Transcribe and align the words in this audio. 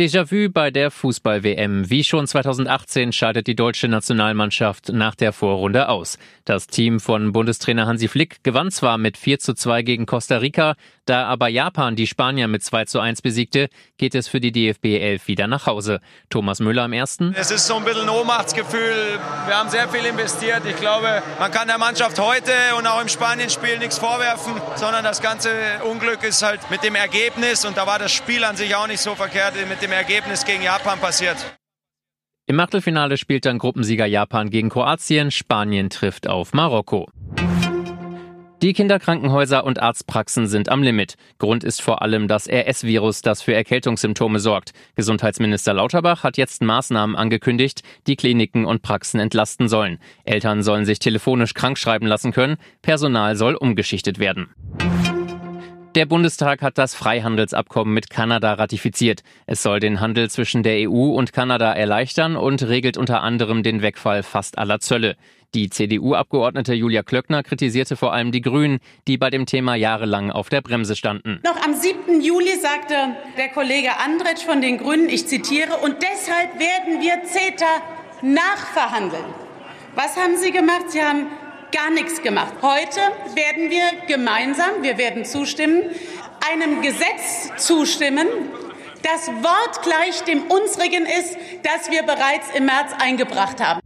Déjà-vu 0.00 0.48
bei 0.50 0.70
der 0.70 0.90
Fußball-WM. 0.90 1.90
Wie 1.90 2.04
schon 2.04 2.26
2018 2.26 3.12
scheidet 3.12 3.46
die 3.46 3.54
deutsche 3.54 3.86
Nationalmannschaft 3.86 4.88
nach 4.88 5.14
der 5.14 5.34
Vorrunde 5.34 5.90
aus. 5.90 6.16
Das 6.46 6.68
Team 6.68 7.00
von 7.00 7.32
Bundestrainer 7.32 7.86
Hansi 7.86 8.08
Flick 8.08 8.42
gewann 8.42 8.70
zwar 8.70 8.96
mit 8.96 9.18
4 9.18 9.40
zu 9.40 9.52
2 9.52 9.82
gegen 9.82 10.06
Costa 10.06 10.38
Rica, 10.38 10.74
da 11.04 11.26
aber 11.26 11.48
Japan 11.48 11.96
die 11.96 12.06
Spanier 12.06 12.48
mit 12.48 12.64
2 12.64 12.86
zu 12.86 12.98
1 12.98 13.20
besiegte, 13.20 13.68
geht 13.98 14.14
es 14.14 14.26
für 14.26 14.40
die 14.40 14.52
DFB 14.52 14.86
11 14.86 15.28
wieder 15.28 15.46
nach 15.48 15.66
Hause. 15.66 16.00
Thomas 16.30 16.60
Müller 16.60 16.84
am 16.84 16.94
ersten. 16.94 17.34
Es 17.36 17.50
ist 17.50 17.66
so 17.66 17.76
ein 17.76 17.84
bisschen 17.84 18.02
ein 18.02 18.08
Ohnmachtsgefühl. 18.08 19.18
Wir 19.46 19.58
haben 19.58 19.68
sehr 19.68 19.86
viel 19.90 20.06
investiert. 20.06 20.62
Ich 20.66 20.76
glaube, 20.76 21.22
man 21.38 21.50
kann 21.50 21.68
der 21.68 21.76
Mannschaft 21.76 22.18
heute 22.18 22.52
und 22.78 22.86
auch 22.86 23.02
im 23.02 23.08
Spanienspiel 23.08 23.78
nichts 23.78 23.98
vorwerfen, 23.98 24.54
sondern 24.76 25.04
das 25.04 25.20
ganze 25.20 25.50
Unglück 25.84 26.22
ist 26.22 26.42
halt 26.42 26.70
mit 26.70 26.82
dem 26.84 26.94
Ergebnis 26.94 27.66
und 27.66 27.76
da 27.76 27.86
war 27.86 27.98
das 27.98 28.12
Spiel 28.12 28.44
an 28.44 28.56
sich 28.56 28.74
auch 28.74 28.86
nicht 28.86 29.00
so 29.00 29.14
verkehrt 29.14 29.54
mit 29.68 29.82
dem 29.82 29.89
dem 29.90 29.96
Ergebnis 29.96 30.44
gegen 30.44 30.62
Japan 30.62 30.98
passiert. 30.98 31.36
Im 32.46 32.58
Achtelfinale 32.60 33.16
spielt 33.16 33.44
dann 33.44 33.58
Gruppensieger 33.58 34.06
Japan 34.06 34.50
gegen 34.50 34.68
Kroatien, 34.68 35.30
Spanien 35.30 35.90
trifft 35.90 36.28
auf 36.28 36.52
Marokko. 36.52 37.08
Die 38.62 38.74
Kinderkrankenhäuser 38.74 39.64
und 39.64 39.80
Arztpraxen 39.80 40.46
sind 40.46 40.68
am 40.68 40.82
Limit. 40.82 41.14
Grund 41.38 41.64
ist 41.64 41.80
vor 41.80 42.02
allem 42.02 42.28
das 42.28 42.46
RS-Virus, 42.46 43.22
das 43.22 43.40
für 43.40 43.54
Erkältungssymptome 43.54 44.38
sorgt. 44.38 44.72
Gesundheitsminister 44.96 45.72
Lauterbach 45.72 46.24
hat 46.24 46.36
jetzt 46.36 46.62
Maßnahmen 46.62 47.16
angekündigt, 47.16 47.82
die 48.06 48.16
Kliniken 48.16 48.66
und 48.66 48.82
Praxen 48.82 49.18
entlasten 49.18 49.68
sollen. 49.68 49.98
Eltern 50.24 50.62
sollen 50.62 50.84
sich 50.84 50.98
telefonisch 50.98 51.54
krankschreiben 51.54 52.06
lassen 52.06 52.32
können, 52.32 52.58
Personal 52.82 53.34
soll 53.34 53.54
umgeschichtet 53.54 54.18
werden. 54.18 54.50
Der 55.96 56.06
Bundestag 56.06 56.62
hat 56.62 56.78
das 56.78 56.94
Freihandelsabkommen 56.94 57.92
mit 57.92 58.10
Kanada 58.10 58.52
ratifiziert. 58.54 59.24
Es 59.46 59.60
soll 59.60 59.80
den 59.80 59.98
Handel 59.98 60.30
zwischen 60.30 60.62
der 60.62 60.88
EU 60.88 61.14
und 61.16 61.32
Kanada 61.32 61.72
erleichtern 61.72 62.36
und 62.36 62.62
regelt 62.62 62.96
unter 62.96 63.22
anderem 63.22 63.64
den 63.64 63.82
Wegfall 63.82 64.22
fast 64.22 64.56
aller 64.56 64.78
Zölle. 64.78 65.16
Die 65.52 65.68
CDU-Abgeordnete 65.68 66.74
Julia 66.74 67.02
Klöckner 67.02 67.42
kritisierte 67.42 67.96
vor 67.96 68.12
allem 68.12 68.30
die 68.30 68.40
Grünen, 68.40 68.78
die 69.08 69.18
bei 69.18 69.30
dem 69.30 69.46
Thema 69.46 69.74
jahrelang 69.74 70.30
auf 70.30 70.48
der 70.48 70.60
Bremse 70.60 70.94
standen. 70.94 71.40
Noch 71.42 71.60
am 71.60 71.74
7. 71.74 72.20
Juli 72.20 72.54
sagte 72.60 72.94
der 73.36 73.48
Kollege 73.48 73.98
Andretsch 73.98 74.44
von 74.44 74.60
den 74.60 74.78
Grünen, 74.78 75.08
ich 75.08 75.26
zitiere, 75.26 75.76
und 75.78 75.96
deshalb 76.00 76.60
werden 76.60 77.00
wir 77.00 77.24
CETA 77.24 77.82
nachverhandeln. 78.22 79.24
Was 79.96 80.16
haben 80.16 80.36
Sie 80.36 80.52
gemacht? 80.52 80.84
Sie 80.90 81.02
haben 81.02 81.26
gar 81.72 81.90
nichts 81.90 82.22
gemacht. 82.22 82.52
Heute 82.62 83.00
werden 83.34 83.70
wir 83.70 83.82
gemeinsam, 84.06 84.82
wir 84.82 84.98
werden 84.98 85.24
zustimmen, 85.24 85.82
einem 86.52 86.82
Gesetz 86.82 87.50
zustimmen, 87.56 88.26
das 89.02 89.28
wortgleich 89.28 90.22
dem 90.24 90.42
unsrigen 90.42 91.06
ist, 91.06 91.36
das 91.62 91.90
wir 91.90 92.02
bereits 92.02 92.50
im 92.54 92.66
März 92.66 92.92
eingebracht 92.98 93.60
haben. 93.60 93.80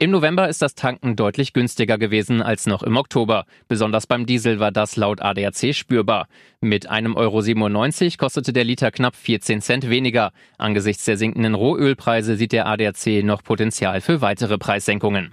Im 0.00 0.12
November 0.12 0.48
ist 0.48 0.62
das 0.62 0.76
Tanken 0.76 1.16
deutlich 1.16 1.52
günstiger 1.52 1.98
gewesen 1.98 2.40
als 2.40 2.66
noch 2.66 2.84
im 2.84 2.96
Oktober. 2.96 3.46
Besonders 3.66 4.06
beim 4.06 4.26
Diesel 4.26 4.60
war 4.60 4.70
das 4.70 4.94
laut 4.94 5.20
ADAC 5.20 5.74
spürbar. 5.74 6.28
Mit 6.60 6.88
einem 6.88 7.16
Euro 7.16 7.40
97 7.40 8.16
kostete 8.16 8.52
der 8.52 8.62
Liter 8.62 8.92
knapp 8.92 9.16
14 9.16 9.60
Cent 9.60 9.90
weniger. 9.90 10.30
Angesichts 10.56 11.04
der 11.04 11.16
sinkenden 11.16 11.56
Rohölpreise 11.56 12.36
sieht 12.36 12.52
der 12.52 12.66
ADAC 12.66 13.24
noch 13.24 13.42
Potenzial 13.42 14.00
für 14.00 14.20
weitere 14.20 14.56
Preissenkungen. 14.56 15.32